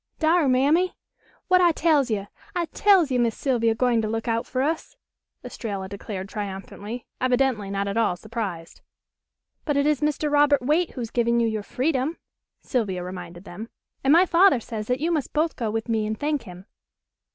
[0.17, 0.95] "Dar, Mammy!
[1.47, 2.25] Wat I tells yo'?
[2.55, 4.97] I tells yo' Missy Sylvia gwine to look out fer us,"
[5.43, 8.81] Estralla declared triumphantly, evidently not at all surprised.
[9.63, 10.31] "But it is Mr.
[10.31, 12.17] Robert Waite who has given you your freedom,"
[12.63, 13.69] Sylvia reminded them,
[14.03, 16.65] "and my father says that you must both go with me and thank him."